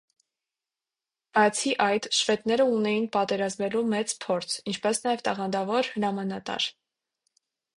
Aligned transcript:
Բացի 1.37 1.73
այդ, 1.87 2.07
շվեդները 2.21 2.65
ունեին 2.79 3.05
պատերազմելու 3.17 3.83
մեծ 3.93 4.15
փորձ, 4.25 4.57
ինչպես 4.73 5.03
նաև 5.07 5.23
տաղանդավոր 5.29 5.93
հրամանատար։ 5.95 6.71